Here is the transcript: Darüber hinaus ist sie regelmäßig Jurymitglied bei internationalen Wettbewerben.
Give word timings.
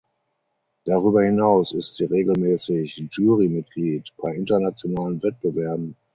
Darüber 0.83 1.21
hinaus 1.23 1.73
ist 1.73 1.97
sie 1.97 2.05
regelmäßig 2.05 3.03
Jurymitglied 3.11 4.11
bei 4.17 4.33
internationalen 4.33 5.21
Wettbewerben. 5.21 5.95